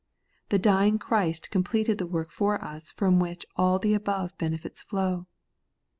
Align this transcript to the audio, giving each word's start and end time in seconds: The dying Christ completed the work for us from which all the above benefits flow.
The 0.49 0.57
dying 0.57 0.97
Christ 0.97 1.51
completed 1.51 1.99
the 1.99 2.07
work 2.07 2.31
for 2.31 2.59
us 2.65 2.91
from 2.91 3.19
which 3.19 3.45
all 3.55 3.77
the 3.77 3.93
above 3.93 4.35
benefits 4.39 4.81
flow. 4.81 5.27